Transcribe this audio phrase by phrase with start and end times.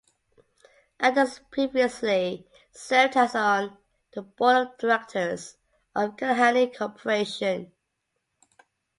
[0.99, 3.77] Adams previously served as on
[4.15, 5.57] the Board of Directors
[5.95, 7.71] of Alleghany Corporation.